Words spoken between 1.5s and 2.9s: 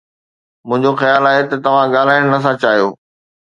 توهان ڳالهائڻ نٿا چاهيو